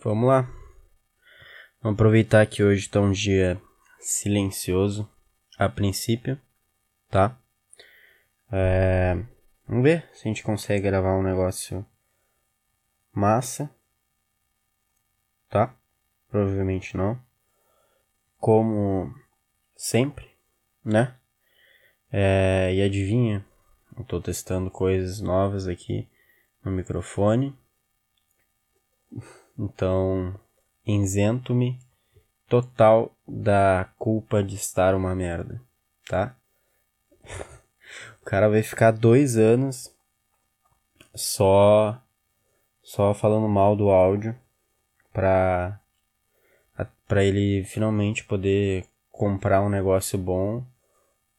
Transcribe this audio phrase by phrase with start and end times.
[0.00, 0.42] Vamos lá.
[1.82, 3.60] Vamos aproveitar que hoje está um dia
[3.98, 5.10] silencioso,
[5.58, 6.40] a princípio,
[7.10, 7.36] tá?
[8.52, 9.20] É...
[9.66, 11.84] Vamos ver se a gente consegue gravar um negócio
[13.12, 13.68] massa,
[15.50, 15.74] tá?
[16.30, 17.20] Provavelmente não.
[18.38, 19.12] Como
[19.74, 20.30] sempre,
[20.84, 21.16] né?
[22.12, 22.72] É...
[22.72, 23.44] E adivinha,
[23.96, 26.08] eu tô testando coisas novas aqui
[26.64, 27.52] no microfone.
[29.58, 30.38] Então,
[30.86, 31.78] isento-me
[32.48, 35.60] total da culpa de estar uma merda,
[36.08, 36.36] tá?
[38.20, 39.90] O cara vai ficar dois anos
[41.14, 41.98] só
[42.82, 44.36] só falando mal do áudio
[45.12, 45.80] pra,
[47.06, 50.62] pra ele finalmente poder comprar um negócio bom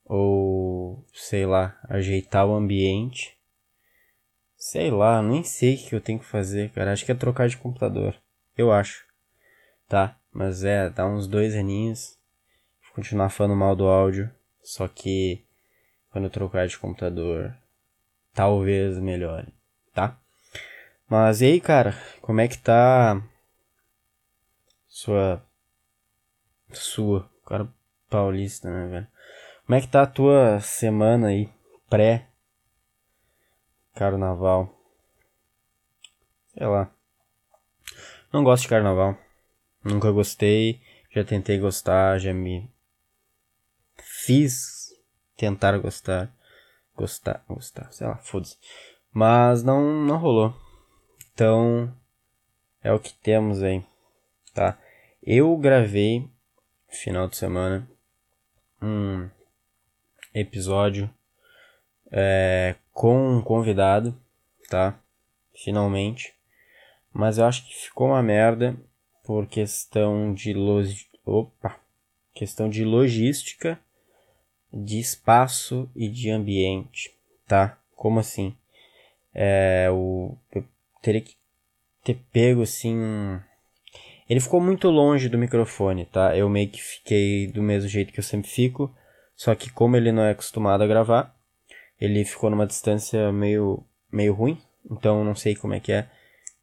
[0.03, 3.38] ou sei lá, ajeitar o ambiente
[4.59, 6.91] Sei lá, nem sei o que eu tenho que fazer, cara.
[6.91, 8.13] Acho que é trocar de computador.
[8.57, 9.05] Eu acho.
[9.87, 12.19] Tá, mas é, dá uns dois aninhos.
[12.83, 14.29] Vou continuar falando mal do áudio.
[14.61, 15.45] Só que
[16.11, 17.55] quando eu trocar de computador,
[18.33, 19.53] talvez melhore,
[19.93, 20.19] tá?
[21.07, 23.23] Mas e aí, cara, como é que tá
[24.87, 25.41] sua
[26.71, 27.67] sua, cara
[28.09, 29.07] paulista, né, velho?
[29.65, 31.49] Como é que tá a tua semana aí
[31.89, 32.28] pré
[33.95, 34.69] Carnaval.
[36.53, 36.91] Sei lá.
[38.31, 39.17] Não gosto de carnaval.
[39.83, 40.81] Nunca gostei.
[41.11, 42.69] Já tentei gostar, já me
[43.97, 44.93] fiz
[45.35, 46.31] tentar gostar.
[46.95, 48.57] Gostar, gostar, sei lá, foda-se.
[49.11, 50.53] Mas não, não rolou.
[51.33, 51.95] Então,
[52.83, 53.83] é o que temos aí,
[54.53, 54.77] tá?
[55.23, 56.29] Eu gravei
[56.89, 57.89] final de semana
[58.81, 59.29] um
[60.33, 61.09] episódio
[62.11, 64.13] é, com um convidado,
[64.69, 64.99] tá?
[65.55, 66.33] Finalmente.
[67.13, 68.75] Mas eu acho que ficou uma merda
[69.23, 70.93] por questão de log...
[71.25, 71.79] Opa!
[72.33, 73.79] Questão de logística,
[74.69, 77.15] de espaço e de ambiente,
[77.47, 77.79] tá?
[77.95, 78.53] Como assim?
[79.33, 80.65] É, o, eu
[81.01, 81.37] teria que
[82.03, 82.99] ter pego assim.
[84.29, 86.35] Ele ficou muito longe do microfone, tá?
[86.35, 88.93] Eu meio que fiquei do mesmo jeito que eu sempre fico.
[89.37, 91.38] Só que como ele não é acostumado a gravar,
[91.99, 96.09] ele ficou numa distância meio, meio ruim, então não sei como é que é.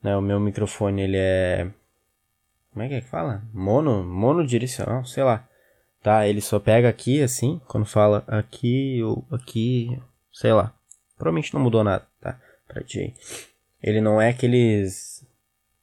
[0.02, 0.16] Né?
[0.16, 1.70] O meu microfone ele é.
[2.72, 3.42] Como é que é que fala?
[3.52, 5.46] Mono, monodirecional, sei lá.
[6.02, 10.00] Tá, ele só pega aqui assim, quando fala aqui ou aqui,
[10.32, 10.72] sei lá.
[11.16, 12.40] Provavelmente não mudou nada, tá?
[12.68, 13.14] Pra ti.
[13.82, 15.26] Ele não é aqueles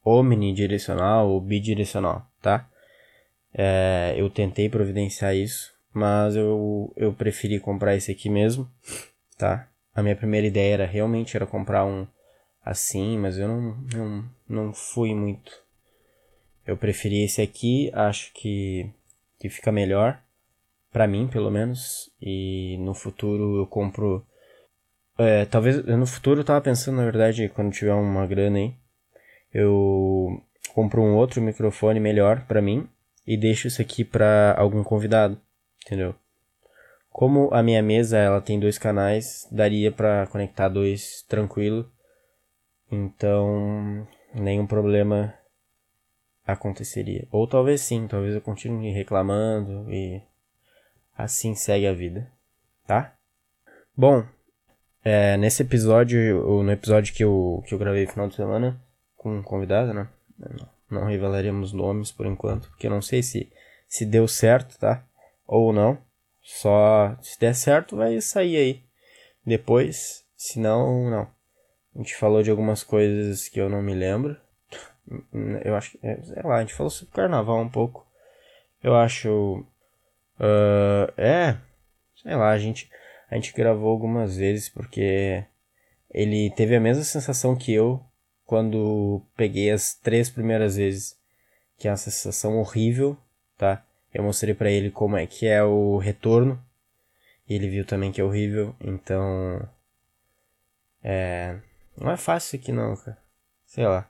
[0.04, 2.68] omnidirecional ou bidirecional, tá?
[3.52, 8.68] É, eu tentei providenciar isso, mas eu, eu preferi comprar esse aqui mesmo
[9.36, 9.68] tá?
[9.94, 12.06] A minha primeira ideia era realmente era comprar um
[12.64, 15.52] assim, mas eu não, não, não fui muito.
[16.66, 18.90] Eu preferi esse aqui, acho que,
[19.38, 20.20] que fica melhor,
[20.90, 24.26] para mim pelo menos, e no futuro eu compro.
[25.18, 28.74] É, talvez no futuro eu tava pensando, na verdade, quando tiver uma grana aí,
[29.52, 30.42] eu
[30.74, 32.88] compro um outro microfone melhor para mim
[33.26, 35.40] e deixo isso aqui para algum convidado,
[35.84, 36.14] entendeu?
[37.14, 41.88] Como a minha mesa ela tem dois canais, daria para conectar dois tranquilo.
[42.90, 44.04] Então,
[44.34, 45.32] nenhum problema
[46.44, 47.28] aconteceria.
[47.30, 50.20] Ou talvez sim, talvez eu continue reclamando e
[51.16, 52.28] assim segue a vida,
[52.84, 53.14] tá?
[53.96, 54.26] Bom,
[55.04, 58.82] é, nesse episódio, ou no episódio que eu, que eu gravei no final de semana
[59.16, 60.08] com um convidado, né?
[60.36, 63.52] Não, não revelaremos nomes por enquanto, porque eu não sei se,
[63.86, 65.06] se deu certo, tá?
[65.46, 65.96] Ou não.
[66.44, 68.82] Só se der certo vai sair aí.
[69.44, 71.22] Depois, se não, não.
[71.94, 74.36] A gente falou de algumas coisas que eu não me lembro.
[75.64, 78.06] Eu acho que, é, sei lá, a gente falou sobre carnaval um pouco.
[78.82, 79.64] Eu acho.
[80.38, 81.56] Uh, é,
[82.22, 82.90] sei lá, a gente,
[83.30, 85.44] a gente gravou algumas vezes porque
[86.10, 88.04] ele teve a mesma sensação que eu
[88.44, 91.16] quando peguei as três primeiras vezes.
[91.78, 93.16] Que é uma sensação horrível,
[93.56, 93.84] tá?
[94.14, 96.62] Eu mostrei para ele como é que é o retorno.
[97.48, 98.74] E ele viu também que é horrível.
[98.80, 99.68] Então.
[101.02, 101.58] É.
[101.96, 103.18] Não é fácil aqui não, cara.
[103.66, 104.08] Sei lá.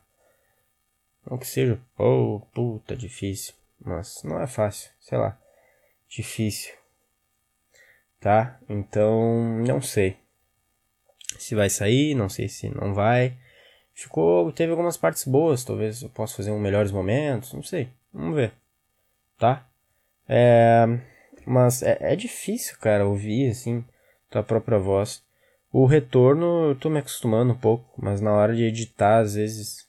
[1.29, 3.55] Não que seja, oh, puta, difícil.
[3.81, 5.39] Mas não é fácil, sei lá.
[6.09, 6.75] Difícil.
[8.21, 8.59] Tá?
[8.69, 10.19] Então, não sei.
[11.39, 13.37] Se vai sair, não sei se não vai.
[13.95, 17.89] Ficou, teve algumas partes boas, talvez eu possa fazer um melhores momentos, não sei.
[18.13, 18.53] Vamos ver.
[19.39, 19.67] Tá?
[20.29, 20.87] É,
[21.47, 23.85] mas é, é difícil, cara, ouvir, assim,
[24.31, 25.23] tua própria voz.
[25.73, 29.89] O retorno eu tô me acostumando um pouco, mas na hora de editar, às vezes,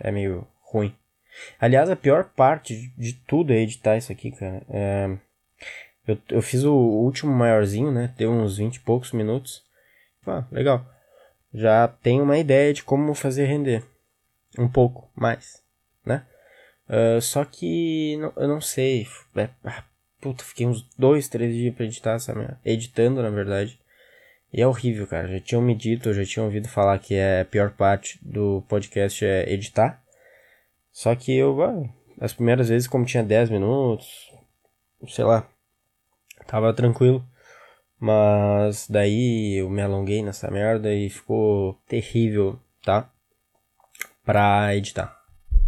[0.00, 0.94] é meio ruim.
[1.58, 4.62] Aliás, a pior parte de tudo é editar isso aqui, cara.
[4.68, 5.16] É...
[6.06, 8.12] Eu, eu fiz o último maiorzinho, né?
[8.16, 9.64] Deu uns 20 e poucos minutos.
[10.26, 10.84] Ah, legal.
[11.52, 13.82] Já tenho uma ideia de como fazer render.
[14.58, 15.62] Um pouco mais,
[16.04, 16.26] né?
[16.88, 19.06] Uh, só que não, eu não sei.
[19.36, 19.84] É, ah,
[20.20, 22.58] puta, fiquei uns dois, três dias pra editar essa minha.
[22.64, 23.78] Editando, na verdade.
[24.52, 25.28] E é horrível, cara.
[25.28, 29.24] Já tinham me dito, já tinha ouvido falar que é a pior parte do podcast
[29.24, 30.02] é editar.
[30.92, 31.88] Só que eu, ah,
[32.20, 34.30] as primeiras vezes, como tinha 10 minutos,
[35.08, 35.48] sei lá,
[36.46, 37.24] tava tranquilo.
[37.98, 43.10] Mas daí eu me alonguei nessa merda e ficou terrível, tá?
[44.24, 45.20] Pra editar.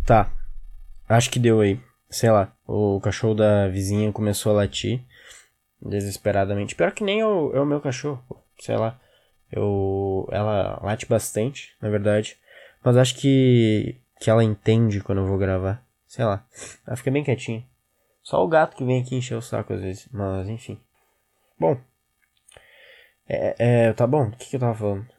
[0.04, 0.35] Tá.
[1.08, 1.80] Acho que deu aí.
[2.08, 5.04] Sei lá, o cachorro da vizinha começou a latir
[5.80, 6.74] desesperadamente.
[6.74, 8.22] Pior que nem é o, é o meu cachorro,
[8.58, 8.98] sei lá.
[9.50, 12.38] Eu, ela late bastante, na verdade.
[12.84, 15.84] Mas acho que, que ela entende quando eu vou gravar.
[16.06, 16.44] Sei lá.
[16.86, 17.64] Ela fica bem quietinha.
[18.22, 20.08] Só o gato que vem aqui encher o saco às vezes.
[20.12, 20.80] Mas enfim.
[21.58, 21.78] Bom.
[23.28, 24.28] É, é, tá bom.
[24.28, 25.15] O que, que eu tava falando?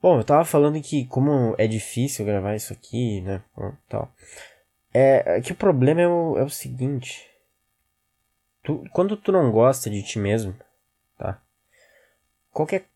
[0.00, 3.42] Bom, eu tava falando que como é difícil gravar isso aqui, né?
[3.88, 4.12] Tal.
[4.92, 7.28] É, é que o problema é o, é o seguinte.
[8.62, 10.54] Tu, quando tu não gosta de ti mesmo,
[11.18, 11.40] tá?
[12.52, 12.86] Qualquer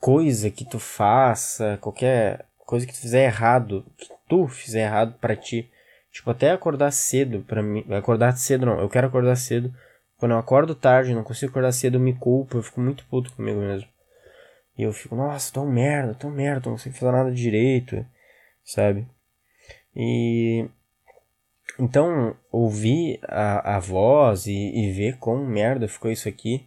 [0.00, 5.36] coisa que tu faça, qualquer coisa que tu fizer errado, que tu fizer errado para
[5.36, 5.70] ti,
[6.10, 9.74] tipo até acordar cedo para mim, acordar cedo não, eu quero acordar cedo.
[10.16, 13.32] Quando eu acordo tarde, não consigo acordar cedo, eu me culpo, eu fico muito puto
[13.32, 13.88] comigo mesmo.
[14.78, 18.06] E eu fico, nossa, um merda, tô merda, não consigo fazer nada direito,
[18.64, 19.06] sabe?
[19.94, 20.68] E
[21.78, 26.66] então, ouvir a, a voz e, e ver quão merda ficou isso aqui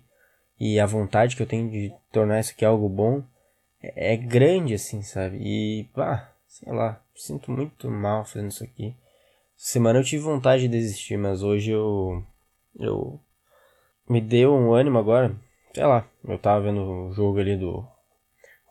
[0.60, 3.24] e a vontade que eu tenho de tornar isso aqui algo bom
[3.82, 5.38] é, é grande, assim, sabe?
[5.42, 8.96] E, pá, sei lá, sinto muito mal fazendo isso aqui.
[9.58, 12.24] Semana eu tive vontade de desistir, mas hoje eu.
[12.80, 13.20] Eu.
[14.10, 15.36] Me deu um ânimo agora.
[15.74, 17.86] Sei lá, eu tava vendo o jogo ali do.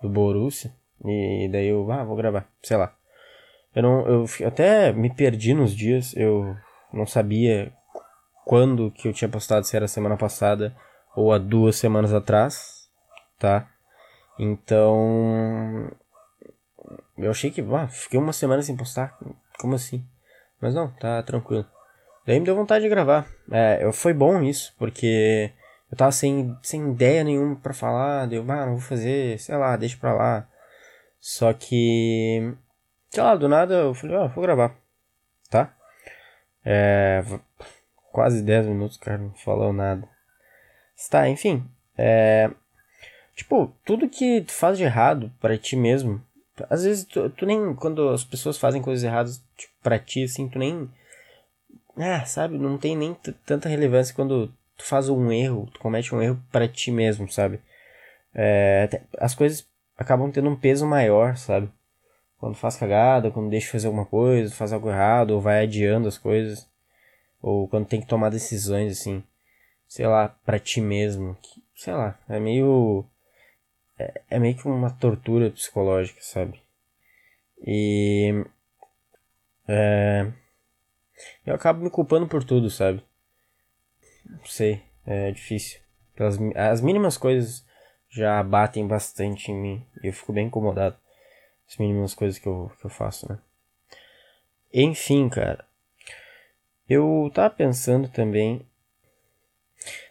[0.02, 0.72] Do Borussia.
[1.04, 2.94] E daí eu, ah, vou gravar, sei lá.
[3.74, 6.56] Eu não, eu até me perdi nos dias, eu
[6.92, 7.72] não sabia
[8.44, 10.74] quando que eu tinha postado, se era semana passada
[11.14, 12.88] ou há duas semanas atrás,
[13.38, 13.68] tá?
[14.38, 15.90] Então,
[17.16, 19.16] eu achei que, ah, fiquei uma semana sem postar,
[19.58, 20.04] como assim?
[20.60, 21.66] Mas não, tá tranquilo.
[22.26, 23.26] Daí me deu vontade de gravar.
[23.50, 25.52] É, foi bom isso, porque
[25.90, 29.76] eu tava sem, sem ideia nenhuma para falar, deu, ah, não vou fazer, sei lá,
[29.76, 30.48] deixa pra lá.
[31.20, 32.54] Só que
[33.10, 34.74] sei lá, do nada eu falei, ó, oh, vou gravar,
[35.50, 35.74] tá?
[36.64, 37.22] É,
[38.12, 40.08] quase 10 minutos, cara, não falou nada.
[41.10, 42.50] Tá, enfim, é,
[43.34, 46.22] tipo, tudo que tu faz de errado para ti mesmo,
[46.68, 50.48] às vezes tu, tu, nem, quando as pessoas fazem coisas erradas tipo, pra ti, assim,
[50.48, 50.90] tu nem,
[51.96, 53.16] ah, sabe, não tem nem
[53.46, 57.60] tanta relevância quando tu faz um erro, tu comete um erro para ti mesmo, sabe?
[58.34, 59.66] É, as coisas
[59.96, 61.70] acabam tendo um peso maior, sabe?
[62.40, 66.08] quando faz cagada, quando deixa de fazer alguma coisa, faz algo errado, ou vai adiando
[66.08, 66.66] as coisas,
[67.42, 69.22] ou quando tem que tomar decisões assim,
[69.86, 73.04] sei lá, para ti mesmo, que, sei lá, é meio
[73.98, 76.62] é, é meio que uma tortura psicológica, sabe?
[77.66, 78.32] E
[79.68, 80.32] é,
[81.44, 83.04] eu acabo me culpando por tudo, sabe?
[84.30, 85.80] Não sei, é difícil.
[86.14, 87.64] Pelas, as mínimas coisas
[88.08, 90.96] já batem bastante em mim eu fico bem incomodado
[91.68, 93.38] as mínimas coisas que eu, que eu faço, né?
[94.72, 95.64] Enfim, cara.
[96.88, 98.66] Eu tava pensando também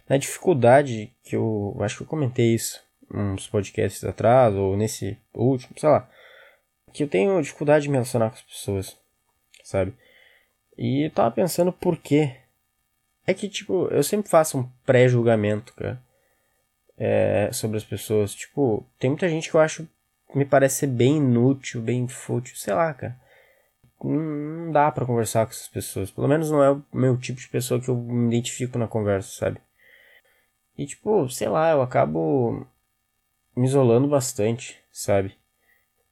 [0.07, 5.77] na dificuldade que eu acho que eu comentei isso uns podcasts atrás ou nesse último,
[5.77, 6.09] sei lá,
[6.93, 8.97] que eu tenho dificuldade de me relacionar com as pessoas,
[9.63, 9.93] sabe?
[10.77, 12.37] E eu tava pensando por quê.
[13.29, 16.01] É que, tipo, eu sempre faço um pré-julgamento, cara,
[16.97, 18.33] é, sobre as pessoas.
[18.33, 19.87] Tipo, tem muita gente que eu acho
[20.33, 23.15] me parece ser bem inútil, bem fútil, sei lá, cara.
[24.03, 26.09] Não dá para conversar com essas pessoas.
[26.09, 29.29] Pelo menos não é o meu tipo de pessoa que eu me identifico na conversa,
[29.29, 29.61] sabe?
[30.75, 32.65] E tipo, sei lá, eu acabo
[33.55, 35.37] me isolando bastante, sabe?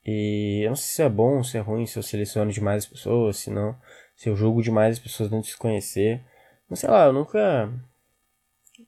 [0.06, 2.90] E eu não sei se é bom, se é ruim, se eu seleciono demais as
[2.90, 3.76] pessoas, se não,
[4.14, 6.22] se eu julgo demais as pessoas de se conhecer.
[6.68, 7.72] Mas sei lá, eu nunca.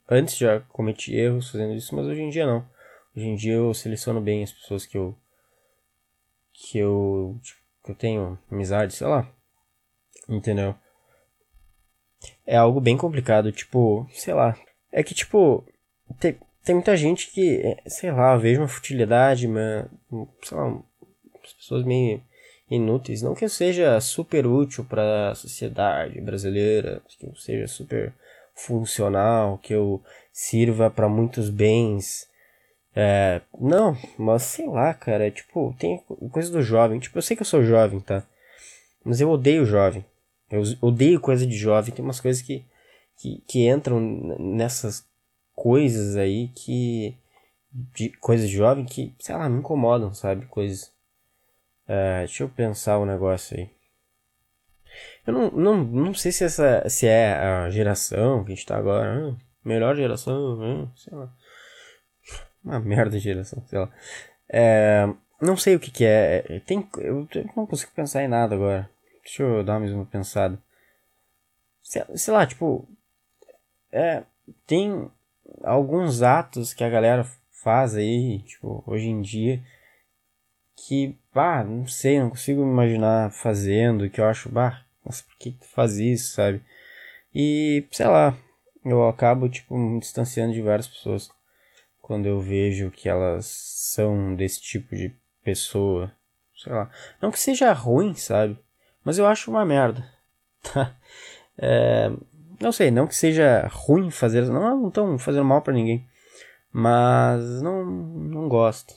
[0.08, 2.66] Antes já cometi erros fazendo isso, mas hoje em dia não.
[3.16, 5.16] Hoje em dia eu seleciono bem as pessoas que eu
[6.52, 9.28] que eu tipo, que eu tenho amizade, sei lá.
[10.28, 10.74] Entendeu?
[12.46, 14.56] É algo bem complicado, tipo, sei lá.
[14.92, 15.64] É que tipo
[16.18, 19.90] tem, tem muita gente que, sei lá, vejo uma futilidade, uma,
[20.42, 20.82] sei lá,
[21.42, 22.22] as pessoas meio
[22.70, 23.20] inúteis.
[23.20, 28.14] Não que eu seja super útil para a sociedade brasileira, que eu seja super
[28.54, 32.28] funcional, que eu sirva para muitos bens.
[32.94, 35.98] É, não, mas sei lá, cara, é, tipo, tem
[36.30, 37.00] coisa do jovem.
[37.00, 38.24] Tipo, eu sei que eu sou jovem, tá?
[39.04, 40.04] Mas eu odeio jovem.
[40.50, 41.94] Eu odeio coisa de jovem.
[41.94, 42.64] Tem umas coisas que,
[43.16, 44.00] que, que entram
[44.38, 45.04] nessas
[45.54, 47.14] coisas aí que.
[47.94, 50.46] De coisas de jovem que, sei lá, me incomodam, sabe?
[50.46, 50.90] Coisas.
[51.92, 53.68] É, deixa eu pensar um negócio aí.
[55.26, 58.76] Eu não, não, não sei se essa se é a geração que a gente tá
[58.76, 59.10] agora.
[59.10, 61.34] Ah, melhor geração, ah, sei lá.
[62.64, 63.90] Uma merda de geração, sei lá.
[64.48, 65.04] É,
[65.40, 66.60] não sei o que, que é.
[66.64, 68.88] Tem, eu não consigo pensar em nada agora.
[69.24, 70.56] Deixa eu dar mais uma pensada.
[71.82, 72.88] Sei, sei lá, tipo.
[73.90, 74.22] É,
[74.64, 75.10] tem
[75.64, 79.60] alguns atos que a galera faz aí, tipo, hoje em dia.
[80.86, 84.08] Que, bah, não sei, não consigo me imaginar fazendo.
[84.08, 86.62] Que eu acho, bah, nossa, por que tu faz isso, sabe?
[87.34, 88.36] E, sei lá,
[88.84, 91.30] eu acabo, tipo, me distanciando de várias pessoas
[92.00, 96.12] quando eu vejo que elas são desse tipo de pessoa.
[96.56, 96.90] Sei lá.
[97.20, 98.58] Não que seja ruim, sabe?
[99.04, 100.04] Mas eu acho uma merda.
[100.62, 100.94] Tá?
[101.56, 102.10] É,
[102.60, 104.42] não sei, não que seja ruim fazer.
[104.46, 106.06] Não, não estão fazendo mal para ninguém.
[106.70, 108.92] Mas não, não gosto.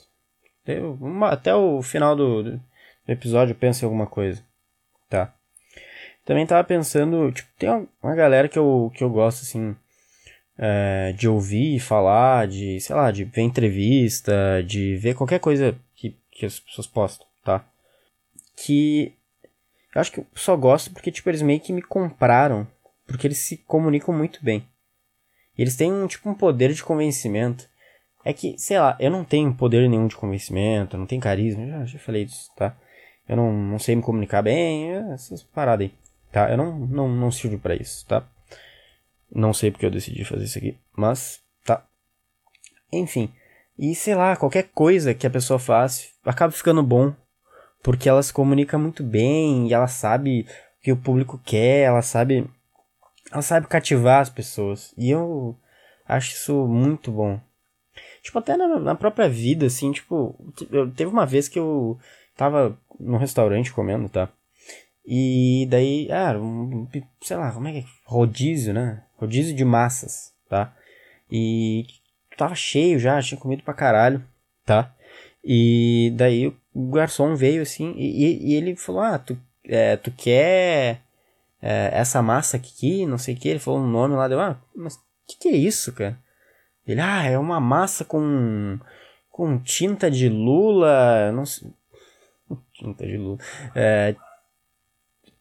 [1.30, 2.60] Até o final do, do
[3.06, 4.42] episódio penso em alguma coisa.
[5.08, 5.34] Tá?
[6.24, 7.68] Também tava pensando, tipo, tem
[8.02, 9.76] uma galera que eu, que eu gosto, assim,
[10.58, 16.16] é, de ouvir falar, de, sei lá, de ver entrevista, de ver qualquer coisa que,
[16.30, 17.64] que as pessoas postam, tá?
[18.56, 19.12] Que
[19.94, 22.66] eu acho que eu só gosto porque, tipo, eles meio que me compraram,
[23.06, 24.66] porque eles se comunicam muito bem.
[25.56, 27.68] E eles têm, tipo, um poder de convencimento.
[28.24, 31.84] É que, sei lá, eu não tenho poder nenhum de convencimento, não tenho carisma, já,
[31.84, 32.74] já falei disso, tá?
[33.28, 36.04] Eu não, não sei me comunicar bem, essas paradas aí
[36.34, 36.50] tá?
[36.50, 38.26] Eu não, não, não sirvo para isso, tá?
[39.30, 41.86] Não sei porque eu decidi fazer isso aqui, mas tá.
[42.92, 43.32] Enfim,
[43.78, 47.14] e sei lá, qualquer coisa que a pessoa faz acaba ficando bom,
[47.82, 50.46] porque ela se comunica muito bem e ela sabe
[50.80, 52.50] o que o público quer, ela sabe
[53.30, 54.92] ela sabe cativar as pessoas.
[54.98, 55.56] E eu
[56.06, 57.40] acho isso muito bom.
[58.22, 60.34] Tipo, até na, na própria vida, assim, tipo,
[60.70, 61.98] eu, teve uma vez que eu
[62.36, 64.28] tava num restaurante comendo, tá?
[65.06, 66.88] E daí, ah, um,
[67.20, 67.84] sei lá, como é que é?
[68.06, 69.02] Rodízio, né?
[69.18, 70.74] Rodízio de massas, tá?
[71.30, 71.86] E
[72.36, 74.24] tava cheio já, tinha comido pra caralho,
[74.64, 74.94] tá?
[75.44, 81.02] E daí o garçom veio assim e, e ele falou: Ah, tu, é, tu quer
[81.60, 83.48] é, essa massa aqui, não sei o que.
[83.48, 84.96] Ele falou um nome lá, deu: Ah, mas
[85.26, 86.18] que que é isso, cara?
[86.86, 88.78] Ele: Ah, é uma massa com,
[89.30, 91.70] com tinta de lula, não sei.
[92.72, 93.38] Tinta de lula.
[93.74, 94.14] É,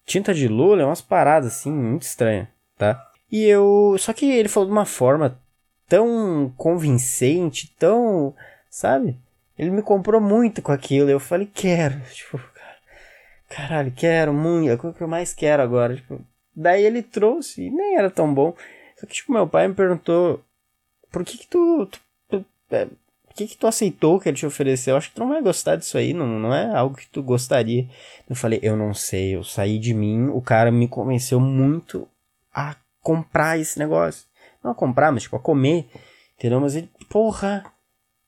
[0.05, 2.47] tinta de lula é umas paradas assim muito estranhas,
[2.77, 3.09] tá?
[3.31, 5.39] E eu, só que ele falou de uma forma
[5.87, 8.35] tão convincente, tão,
[8.69, 9.17] sabe?
[9.57, 11.09] Ele me comprou muito com aquilo.
[11.09, 12.39] Eu falei, quero, tipo,
[13.49, 16.21] caralho, quero muito, é o que eu mais quero agora, tipo.
[16.55, 18.55] Daí ele trouxe e nem era tão bom.
[18.97, 20.43] Só que tipo meu pai me perguntou,
[21.13, 21.87] por que que tu,
[22.27, 24.93] tu, é, o que que tu aceitou que ele te ofereceu?
[24.93, 27.21] Eu acho que tu não vai gostar disso aí, não, não é algo que tu
[27.21, 27.87] gostaria.
[28.27, 32.07] Eu falei, eu não sei, eu saí de mim, o cara me convenceu muito
[32.51, 34.25] a comprar esse negócio.
[34.63, 35.87] Não a comprar, mas tipo, a comer,
[36.35, 36.59] entendeu?
[36.59, 37.63] Mas ele, porra,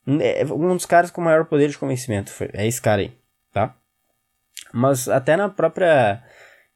[0.07, 3.11] é um dos caras com maior poder de convencimento, foi, é esse cara aí,
[3.51, 3.75] tá?
[4.71, 6.23] Mas até na própria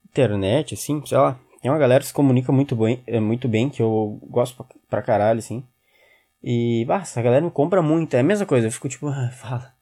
[0.10, 3.70] internet, assim, sei lá, tem uma galera que se comunica muito bem, é, muito bem
[3.70, 5.64] que eu gosto pra, pra caralho, assim.
[6.42, 8.14] E, basta, a galera me compra muito.
[8.16, 9.74] É a mesma coisa, eu fico tipo, ah, fala.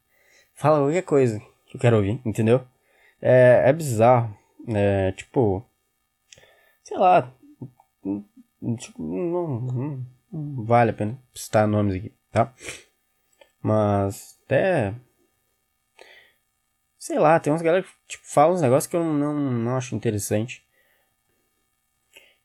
[0.55, 2.65] Fala qualquer coisa que eu quero ouvir, entendeu?
[3.21, 4.35] É, é bizarro.
[4.67, 5.63] É, tipo.
[6.83, 7.31] Sei lá.
[8.77, 12.53] Tipo, não, não, não vale a pena citar nomes aqui, tá?
[13.61, 14.93] Mas, até.
[16.97, 19.95] Sei lá, tem umas galera que tipo, falam uns negócios que eu não, não acho
[19.95, 20.65] interessante.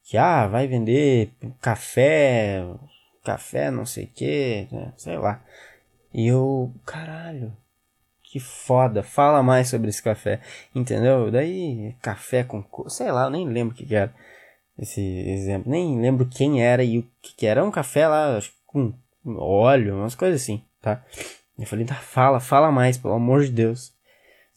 [0.04, 2.62] Que, ah, vai vender café,
[3.22, 4.92] café, não sei o que, né?
[4.96, 5.42] sei lá.
[6.12, 7.56] E eu, caralho,
[8.22, 10.40] que foda, fala mais sobre esse café,
[10.74, 11.30] entendeu?
[11.30, 14.14] Daí, café com, sei lá, eu nem lembro o que, que era
[14.78, 17.64] esse exemplo, nem lembro quem era e o que, que era.
[17.64, 21.04] Um café lá, com óleo, umas coisas assim, tá?
[21.58, 23.92] Eu falei, tá, fala, fala mais, pelo amor de Deus.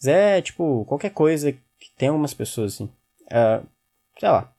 [0.02, 2.90] Zé, tipo, qualquer coisa que tem algumas pessoas assim,
[3.26, 3.66] uh,
[4.18, 4.52] sei lá?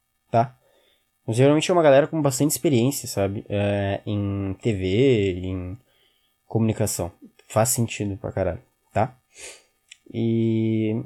[1.30, 3.46] Geralmente é uma galera com bastante experiência, sabe?
[3.50, 5.78] É, em TV, em
[6.46, 7.12] comunicação.
[7.50, 8.62] Faz sentido pra caralho,
[8.94, 9.18] tá?
[10.14, 11.04] E.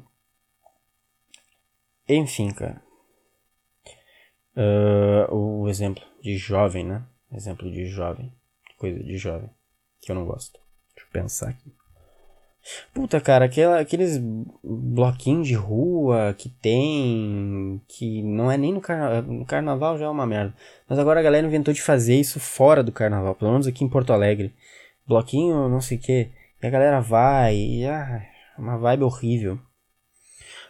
[2.07, 2.81] enfim, cara.
[4.55, 7.03] Uh, o exemplo de jovem, né?
[7.31, 8.31] Exemplo de jovem.
[8.77, 9.49] Coisa de jovem.
[10.01, 10.59] Que eu não gosto.
[10.95, 11.73] Deixa eu pensar aqui.
[12.93, 14.19] Puta, cara, aquela, aqueles
[14.63, 17.81] bloquinhos de rua que tem.
[17.87, 19.21] que não é nem no carnaval.
[19.23, 20.53] No carnaval já é uma merda.
[20.87, 23.35] Mas agora a galera inventou de fazer isso fora do carnaval.
[23.35, 24.53] Pelo menos aqui em Porto Alegre.
[25.07, 26.29] Bloquinho, não sei o que.
[26.61, 27.55] E a galera vai.
[27.55, 28.23] E, ah,
[28.57, 29.59] uma vibe horrível.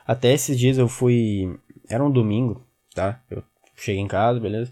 [0.07, 1.57] Até esses dias eu fui.
[1.89, 3.21] Era um domingo, tá?
[3.29, 3.43] Eu
[3.75, 4.71] cheguei em casa, beleza?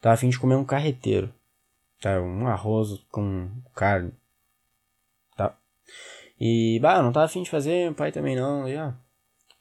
[0.00, 1.32] Tava afim de comer um carreteiro.
[2.00, 2.20] Tá?
[2.20, 4.12] Um arroz com carne.
[6.40, 8.68] E, bah, não tava afim de fazer, meu pai também não.
[8.68, 8.94] E, ah,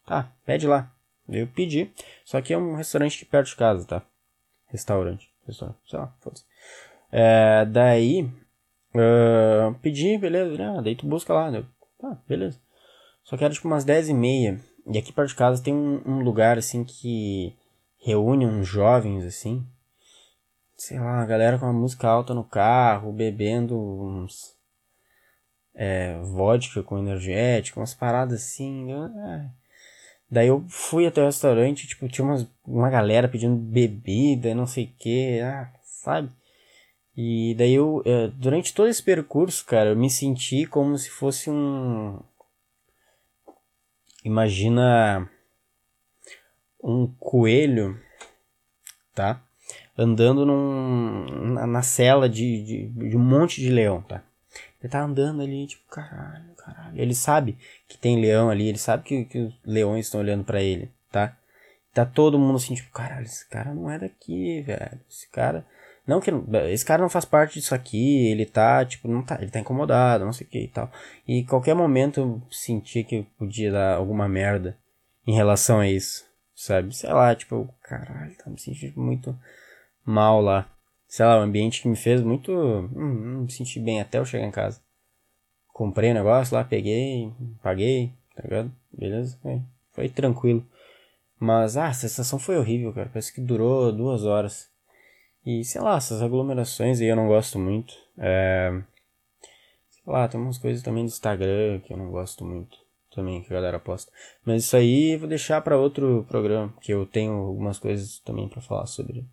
[0.05, 0.91] tá, pede lá.
[1.27, 1.91] Eu pedi.
[2.25, 4.01] Só que é um restaurante aqui perto de casa, tá?
[4.67, 5.29] Restaurante.
[5.45, 6.43] Restaurante, sei lá, foda-se.
[7.11, 8.23] É, daí,
[8.95, 10.55] uh, pedi, beleza.
[10.63, 11.51] Ah, daí tu busca lá.
[11.51, 11.63] Né?
[11.99, 12.59] Tá, beleza.
[13.23, 14.59] Só que era tipo umas 10 e meia.
[14.87, 17.55] E aqui perto de casa tem um, um lugar assim que
[17.99, 19.65] reúne uns jovens assim.
[20.75, 24.57] Sei lá, a galera com a música alta no carro, bebendo uns.
[25.81, 28.91] É, vodka com energético, umas paradas assim.
[28.91, 29.45] É.
[30.29, 34.85] Daí eu fui até o restaurante, tipo, tinha umas, uma galera pedindo bebida, não sei
[34.85, 36.29] o que, ah, sabe?
[37.15, 41.49] E daí eu, é, durante todo esse percurso, cara, eu me senti como se fosse
[41.49, 42.19] um,
[44.23, 45.29] Imagina
[46.83, 47.97] um coelho,
[49.15, 49.41] tá?
[49.97, 54.23] Andando num, na, na cela de, de, de, um monte de leão, tá?
[54.81, 56.99] Ele tá andando ali, tipo, caralho, caralho.
[56.99, 57.57] Ele sabe
[57.87, 61.35] que tem leão ali, ele sabe que, que os leões estão olhando para ele, tá?
[61.93, 64.99] Tá todo mundo assim, tipo, caralho, esse cara não é daqui, velho.
[65.09, 65.65] Esse cara
[66.09, 66.31] não que
[66.71, 70.25] esse cara não faz parte disso aqui, ele tá, tipo, não tá, ele tá incomodado,
[70.25, 70.91] não sei o que e tal.
[71.27, 74.75] E qualquer momento eu senti que podia dar alguma merda
[75.27, 76.95] em relação a isso, sabe?
[76.95, 79.37] Sei lá, tipo, caralho, tá me sentindo muito
[80.03, 80.67] mal lá.
[81.09, 82.51] Sei lá, o ambiente que me fez muito.
[82.53, 84.79] Hum, não me senti bem até eu chegar em casa.
[85.73, 87.33] Comprei o negócio lá, peguei,
[87.63, 88.71] paguei, tá ligado?
[88.93, 89.39] Beleza?
[89.41, 90.63] Foi, foi tranquilo.
[91.39, 93.09] Mas, ah, a sensação foi horrível, cara.
[93.09, 94.69] Parece que durou duas horas.
[95.43, 97.93] E sei lá, essas aglomerações aí eu não gosto muito.
[98.17, 98.69] É...
[99.89, 102.77] Sei lá, tem umas coisas também do Instagram que eu não gosto muito.
[103.15, 104.11] Também que a galera posta.
[104.45, 106.71] Mas isso aí vou deixar para outro programa.
[106.81, 109.25] Que eu tenho algumas coisas também para falar sobre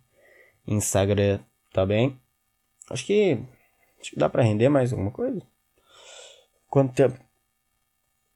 [0.65, 1.39] Instagram,
[1.71, 2.19] tá bem?
[2.89, 3.39] Acho que,
[3.99, 5.41] acho que dá pra render mais alguma coisa.
[6.69, 7.19] Quanto tempo?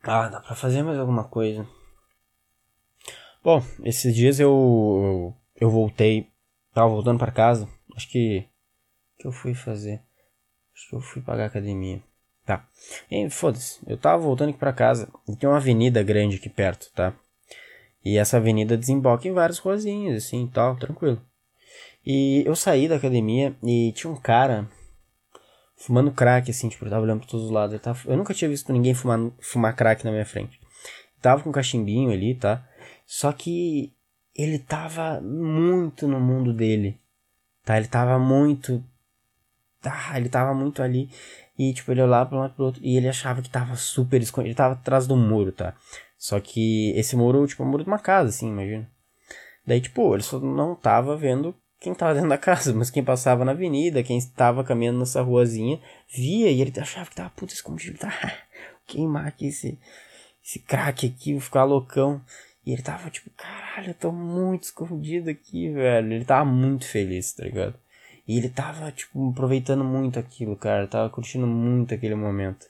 [0.04, 1.68] Ah, dá pra fazer mais alguma coisa.
[3.44, 6.32] Bom, esses dias eu, eu voltei
[6.74, 7.68] Tava voltando para casa.
[7.96, 8.46] Acho que.
[9.20, 10.02] que eu fui fazer?
[10.74, 12.02] Acho que eu fui pagar a academia.
[12.46, 12.66] Tá.
[13.30, 13.80] Foda-se.
[13.86, 15.10] Eu tava voltando aqui pra casa.
[15.28, 17.14] E tem uma avenida grande aqui perto, tá?
[18.04, 21.22] E essa avenida desemboca em várias ruazinhas, assim tal, tranquilo.
[22.06, 24.70] E eu saí da academia e tinha um cara
[25.76, 27.80] fumando crack, assim, tipo, eu tava olhando pra todos os lados.
[27.82, 28.00] Tava...
[28.06, 30.60] Eu nunca tinha visto ninguém fumar, fumar crack na minha frente.
[31.22, 32.68] tava com um cachimbinho ali, tá?
[33.06, 33.94] Só que
[34.36, 37.00] ele tava muito no mundo dele,
[37.64, 37.78] tá?
[37.78, 38.84] Ele tava muito,
[39.84, 41.10] ah, ele tava muito ali
[41.58, 44.22] e tipo ele olhava para um lado pro outro e ele achava que tava super
[44.22, 45.76] escondido, ele tava atrás do muro, tá?
[46.18, 48.90] Só que esse muro, tipo, é o muro de uma casa, assim, imagina.
[49.66, 53.44] Daí, tipo, ele só não tava vendo quem tava dentro da casa, mas quem passava
[53.44, 57.98] na avenida, quem estava caminhando nessa ruazinha, via e ele achava que tava puta escondido,
[58.00, 58.14] tá?
[58.86, 59.80] Queimar aqui esse,
[60.46, 62.22] esse crack aqui, vou ficar loucão.
[62.64, 66.14] E ele tava tipo, caralho, eu tô muito escondido aqui, velho.
[66.14, 67.74] Ele tava muito feliz, tá ligado?
[68.28, 70.86] E ele tava, tipo, aproveitando muito aquilo, cara.
[70.86, 72.68] Tava curtindo muito aquele momento.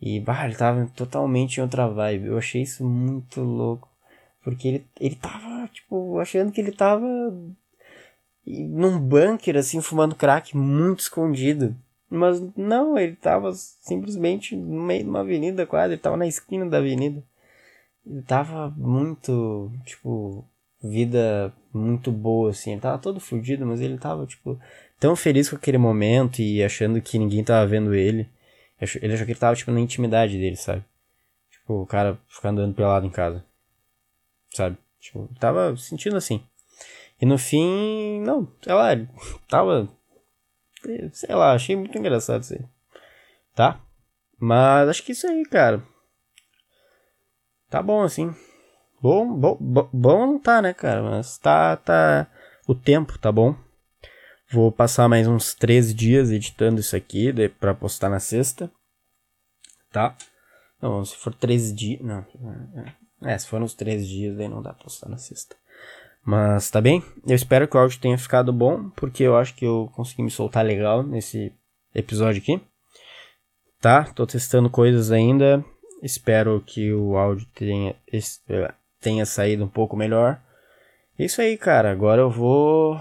[0.00, 2.28] E, bah, ele tava totalmente em outra vibe.
[2.28, 3.90] Eu achei isso muito louco.
[4.42, 7.06] Porque ele, ele tava, tipo, achando que ele tava
[8.48, 11.76] num bunker, assim, fumando crack muito escondido.
[12.10, 15.94] Mas não, ele tava simplesmente no meio de uma avenida quase.
[15.94, 17.22] Ele tava na esquina da avenida.
[18.06, 20.44] Ele tava muito, tipo,
[20.82, 22.72] vida muito boa, assim.
[22.72, 24.58] Ele tava todo fudido, mas ele tava, tipo,
[24.98, 28.28] tão feliz com aquele momento e achando que ninguém tava vendo ele.
[28.80, 30.84] Ele achou que ele tava, tipo, na intimidade dele, sabe?
[31.50, 33.44] Tipo, o cara ficar andando pelado em casa.
[34.54, 34.78] Sabe?
[34.98, 36.42] Tipo, tava sentindo assim.
[37.20, 38.88] E no fim, não, sei lá,
[39.48, 39.88] tava.
[41.12, 42.64] Sei lá, achei muito engraçado isso aí.
[43.54, 43.80] Tá?
[44.38, 45.82] Mas acho que é isso aí, cara.
[47.68, 48.34] Tá bom assim.
[49.02, 49.56] Bom, bom,
[49.92, 51.02] bom não tá, né, cara?
[51.02, 52.30] Mas tá, tá.
[52.66, 53.56] O tempo tá bom.
[54.50, 58.70] Vou passar mais uns 13 dias editando isso aqui para postar na sexta.
[59.90, 60.16] Tá?
[60.80, 62.00] Não, se for 13 dias.
[62.00, 62.24] Não.
[63.22, 65.56] É, se for uns três dias, daí não dá pra postar na sexta.
[66.24, 67.02] Mas tá bem?
[67.26, 70.30] Eu espero que o áudio tenha ficado bom, porque eu acho que eu consegui me
[70.30, 71.52] soltar legal nesse
[71.94, 72.60] episódio aqui.
[73.80, 74.04] Tá?
[74.04, 75.64] Tô testando coisas ainda.
[76.02, 80.40] Espero que o áudio tenha, eh, tenha saído um pouco melhor.
[81.18, 81.90] É isso aí, cara.
[81.90, 83.00] Agora eu vou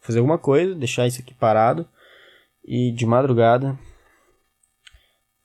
[0.00, 1.88] fazer alguma coisa, deixar isso aqui parado.
[2.64, 3.78] E de madrugada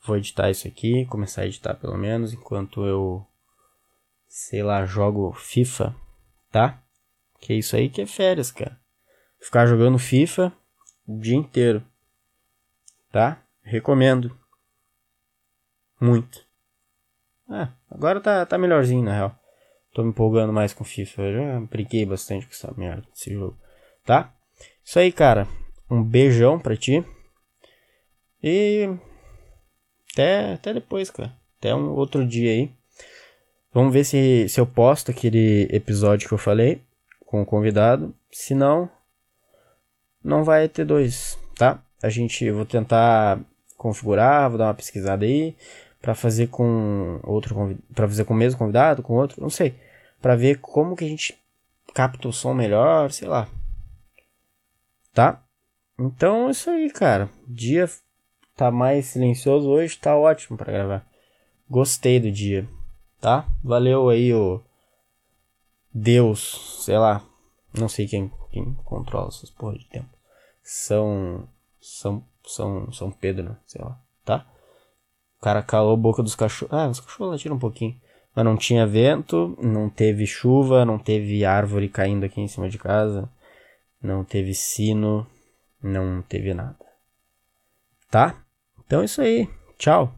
[0.08, 3.28] vou editar isso aqui, começar a editar pelo menos, enquanto eu,
[4.28, 5.94] sei lá, jogo FIFA
[6.52, 6.84] tá?
[7.40, 8.80] Que isso aí que é férias, cara.
[9.40, 10.52] Ficar jogando FIFA
[11.08, 11.86] o dia inteiro.
[13.12, 13.42] Tá?
[13.62, 14.38] Recomendo.
[16.00, 16.46] Muito.
[17.50, 19.40] Ah, agora tá, tá melhorzinho, na real.
[19.94, 21.22] Tô me empolgando mais com FIFA.
[21.24, 23.58] Eu já brinquei bastante com essa merda desse jogo.
[24.06, 24.34] Tá?
[24.84, 25.48] Isso aí, cara.
[25.90, 27.04] Um beijão pra ti.
[28.44, 28.88] E.
[30.12, 31.34] Até, até depois, cara.
[31.58, 32.77] Até um outro dia aí.
[33.78, 36.82] Vamos ver se, se eu posto aquele episódio que eu falei
[37.28, 38.12] com o convidado.
[38.32, 38.90] Se não,
[40.24, 41.80] não vai ter dois, tá?
[42.02, 43.40] A gente vou tentar
[43.78, 45.56] configurar, vou dar uma pesquisada aí
[46.02, 49.76] para fazer com outro para fazer com o mesmo convidado, com outro, não sei,
[50.20, 51.38] para ver como que a gente
[51.94, 53.48] capta o som melhor, sei lá.
[55.14, 55.40] Tá?
[56.00, 57.30] Então é isso aí, cara.
[57.48, 57.88] Dia
[58.56, 61.08] tá mais silencioso hoje, tá ótimo para gravar.
[61.70, 62.68] Gostei do dia
[63.20, 63.48] tá?
[63.64, 64.62] Valeu aí o
[65.94, 67.24] Deus, sei lá,
[67.78, 70.10] não sei quem, quem controla essas porra de tempo.
[70.62, 71.48] São
[71.80, 73.58] São São São Pedro, né?
[73.66, 74.46] sei lá, tá?
[75.40, 76.74] O cara calou a boca dos cachorros.
[76.74, 78.00] Ah, os cachorros latiram um pouquinho.
[78.36, 82.78] Mas não tinha vento, não teve chuva, não teve árvore caindo aqui em cima de
[82.78, 83.30] casa,
[84.02, 85.26] não teve sino,
[85.82, 86.78] não teve nada.
[88.12, 88.44] Tá?
[88.86, 89.50] Então é isso aí.
[89.78, 90.17] Tchau.